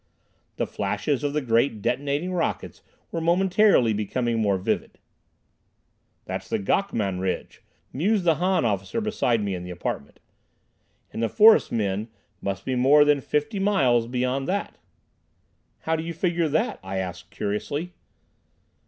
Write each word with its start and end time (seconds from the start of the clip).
The 0.55 0.65
flashes 0.65 1.23
of 1.23 1.33
the 1.33 1.41
great 1.43 1.79
detonating 1.79 2.33
rockets 2.33 2.81
were 3.11 3.21
momentarily 3.21 3.93
becoming 3.93 4.39
more 4.39 4.57
vivid. 4.57 4.97
"That's 6.25 6.49
the 6.49 6.57
Gok 6.57 6.91
Man 6.91 7.19
ridge," 7.19 7.61
mused 7.93 8.23
the 8.23 8.37
Han 8.41 8.65
officer 8.65 8.99
beside 8.99 9.43
me 9.43 9.53
in 9.53 9.61
the 9.63 9.69
apartment, 9.69 10.19
"and 11.13 11.21
the 11.21 11.29
Forest 11.29 11.71
Men 11.71 12.07
must 12.41 12.65
be 12.65 12.73
more 12.75 13.05
than 13.05 13.21
fifty 13.21 13.59
miles 13.59 14.07
beyond 14.07 14.47
that." 14.47 14.79
"How 15.81 15.95
do 15.95 16.01
you 16.03 16.15
figure 16.15 16.49
that?" 16.49 16.79
I 16.81 16.97
asked 16.97 17.29
curiously. 17.29 17.93